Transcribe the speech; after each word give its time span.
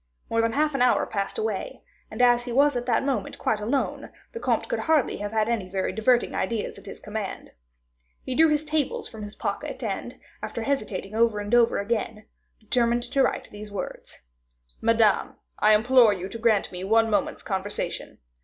More 0.31 0.41
than 0.41 0.53
half 0.53 0.73
an 0.73 0.81
hour 0.81 1.05
passed 1.05 1.37
away; 1.37 1.83
and 2.09 2.23
as 2.23 2.45
he 2.45 2.51
was 2.51 2.75
at 2.75 2.87
that 2.87 3.03
moment 3.05 3.37
quite 3.37 3.59
alone, 3.59 4.09
the 4.31 4.39
comte 4.39 4.67
could 4.67 4.79
hardly 4.79 5.17
have 5.17 5.31
had 5.31 5.47
any 5.47 5.69
very 5.69 5.91
diverting 5.91 6.33
ideas 6.33 6.79
at 6.79 6.87
his 6.87 6.99
command. 6.99 7.51
He 8.23 8.33
drew 8.33 8.47
his 8.47 8.65
tables 8.65 9.07
from 9.07 9.21
his 9.21 9.35
pocket, 9.35 9.83
and, 9.83 10.19
after 10.41 10.63
hesitating 10.63 11.13
over 11.13 11.37
and 11.39 11.53
over 11.53 11.77
again, 11.77 12.25
determined 12.59 13.03
to 13.03 13.21
write 13.21 13.51
these 13.51 13.71
words: 13.71 14.21
"Madame, 14.81 15.35
I 15.59 15.75
implore 15.75 16.13
you 16.13 16.29
to 16.29 16.39
grant 16.39 16.71
me 16.71 16.83
one 16.83 17.07
moment's 17.07 17.43
conversation. 17.43 18.17